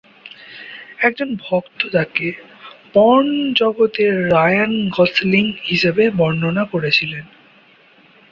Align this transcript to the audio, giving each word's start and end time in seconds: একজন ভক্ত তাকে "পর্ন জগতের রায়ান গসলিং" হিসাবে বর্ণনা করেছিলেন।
একজন 0.99 1.29
ভক্ত 1.41 1.79
তাকে 1.89 2.27
"পর্ন 2.93 3.27
জগতের 3.53 4.13
রায়ান 4.33 4.73
গসলিং" 4.89 5.45
হিসাবে 5.63 6.03
বর্ণনা 6.19 6.63
করেছিলেন। 6.73 7.25